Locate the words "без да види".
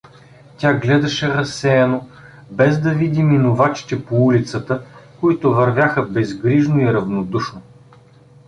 2.51-3.23